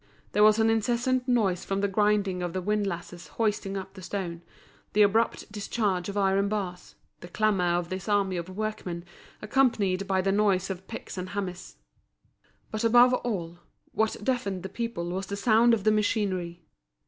There 0.31 0.41
was 0.43 0.57
an 0.57 0.71
incessant 0.71 1.27
noise 1.27 1.63
from 1.63 1.81
the 1.81 1.87
grinding 1.87 2.41
of 2.41 2.53
the 2.53 2.61
windlasses 2.63 3.27
hoisting 3.37 3.77
up 3.77 3.93
the 3.93 4.01
stone, 4.01 4.41
the 4.93 5.03
abrupt 5.03 5.51
discharge 5.51 6.09
of 6.09 6.17
iron 6.17 6.49
bars, 6.49 6.95
the 7.19 7.27
clamour 7.27 7.77
of 7.77 7.89
this 7.89 8.09
army 8.09 8.35
of 8.35 8.49
workmen, 8.49 9.05
accompanied 9.43 10.07
by 10.07 10.21
the 10.21 10.31
noise 10.31 10.71
of 10.71 10.87
picks 10.87 11.19
and 11.19 11.29
hammers. 11.29 11.75
But 12.71 12.83
above 12.83 13.13
all, 13.13 13.59
what 13.91 14.17
deafened 14.23 14.63
the 14.63 14.69
people 14.69 15.07
was 15.11 15.27
the 15.27 15.35
sound 15.37 15.71
of 15.71 15.83
the 15.83 15.91
machinery. 15.91 16.63